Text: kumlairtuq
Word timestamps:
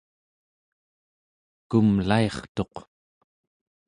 kumlairtuq 1.69 2.75